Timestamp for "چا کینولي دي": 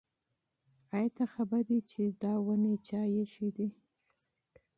2.87-3.67